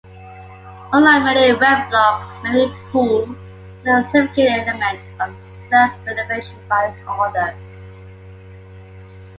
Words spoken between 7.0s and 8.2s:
authors.